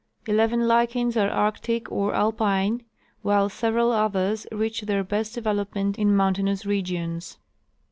Eleven 0.25 0.67
lichens 0.67 1.15
are 1.15 1.29
arctic 1.29 1.91
or 1.91 2.15
alpine, 2.15 2.81
while 3.21 3.49
several 3.49 3.91
others 3.91 4.47
reach 4.51 4.81
their 4.81 5.03
best 5.03 5.35
development 5.35 5.95
in 5.99 6.15
mountainous 6.15 6.65
regions. 6.65 7.37